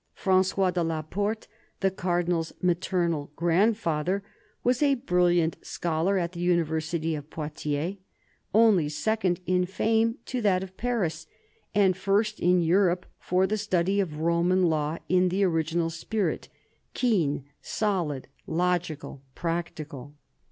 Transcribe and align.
Francois 0.15 0.71
de 0.71 0.81
la 0.83 1.03
Porte, 1.03 1.47
the 1.81 1.91
Cardinal's 1.91 2.53
maternal 2.59 3.31
grandfather, 3.35 4.23
was 4.63 4.81
a 4.81 4.95
brilliant 4.95 5.57
scholar 5.61 6.17
at 6.17 6.31
the 6.31 6.39
University 6.39 7.13
of 7.13 7.29
Poitiers, 7.29 7.97
only 8.51 8.89
second 8.89 9.41
in 9.45 9.63
fame 9.63 10.17
to 10.25 10.41
that 10.41 10.63
of 10.63 10.75
Paris, 10.75 11.27
and 11.75 11.95
first 11.95 12.39
in 12.39 12.63
Europe 12.63 13.05
for 13.19 13.45
the 13.45 13.59
study 13.59 13.99
of 13.99 14.17
Roman 14.21 14.63
law 14.63 14.97
in 15.07 15.29
the 15.29 15.43
original 15.43 15.91
spirit; 15.91 16.49
keen, 16.95 17.43
solid, 17.61 18.27
logical, 18.47 19.21
practical. 19.35 20.15